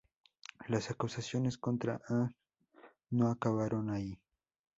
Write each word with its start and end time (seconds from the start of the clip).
Las 0.67 0.89
acusaciones 0.89 1.59
contra 1.59 2.01
Hajj 2.07 2.33
no 3.11 3.29
acabaron 3.29 3.91
ahí. 3.91 4.19